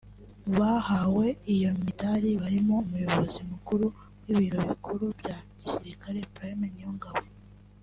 Mu 0.45 0.53
bahawe 0.59 1.25
iyo 1.55 1.69
midari 1.83 2.29
barimo 2.41 2.73
umuyobozi 2.85 3.39
mukuru 3.51 3.85
w’ibiro 4.23 4.59
bikuru 4.69 5.03
bya 5.19 5.37
Gisirikare 5.59 6.19
Prime 6.35 6.65
Niyongabo 6.75 7.21